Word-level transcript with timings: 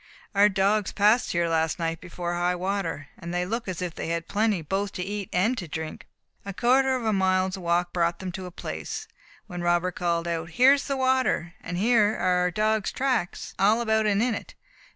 "Our 0.33 0.49
dogs 0.49 0.91
passed 0.91 1.31
here 1.31 1.47
last 1.47 1.77
night 1.77 2.01
before 2.01 2.33
high 2.33 2.55
water, 2.55 3.09
and 3.19 3.31
they 3.31 3.45
look 3.45 3.67
as 3.67 3.83
if 3.83 3.93
they 3.93 4.07
had 4.07 4.23
had 4.23 4.27
plenty 4.27 4.63
both 4.63 4.93
to 4.93 5.03
eat 5.03 5.29
and 5.31 5.55
to 5.59 5.67
drink." 5.67 6.07
A 6.43 6.53
quarter 6.55 6.95
of 6.95 7.05
a 7.05 7.13
mile's 7.13 7.55
walk 7.55 7.93
brought 7.93 8.17
them 8.17 8.31
to 8.31 8.47
a 8.47 8.51
place, 8.51 9.07
when 9.45 9.61
Robert 9.61 9.95
called 9.95 10.27
out, 10.27 10.49
"Here 10.57 10.73
is 10.73 10.85
the 10.87 10.97
water! 10.97 11.53
and 11.61 11.77
here 11.77 12.15
are 12.15 12.39
our 12.39 12.49
dogs' 12.49 12.91
tracks, 12.91 13.53
all 13.59 13.79
about 13.79 14.07
and 14.07 14.23
in 14.23 14.33
it. 14.33 14.55